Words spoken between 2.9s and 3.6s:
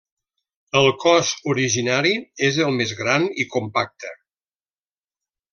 gran i